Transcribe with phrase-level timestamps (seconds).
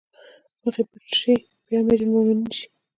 [0.61, 1.33] مخ يې پټ شي
[1.65, 2.67] بيا امرالمومنين شي